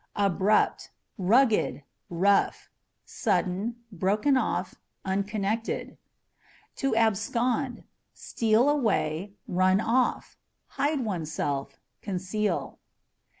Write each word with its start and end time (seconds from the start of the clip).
Abrupt 0.15 0.81
â€" 0.81 0.89
rugged, 1.29 1.83
rough; 2.09 2.69
sudden, 3.05 3.75
broken 3.91 4.35
off, 4.35 4.73
unconnected. 5.05 5.95
To 6.77 6.95
Abscond 6.95 7.81
â€" 7.83 7.83
steal 8.11 8.67
away, 8.67 9.33
run 9.47 9.79
off, 9.79 10.37
hide 10.69 11.01
oneself; 11.01 11.79
conceal. 12.01 12.79